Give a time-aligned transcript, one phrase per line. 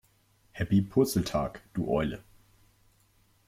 [0.53, 2.23] Happy Purzeltag, du Eule!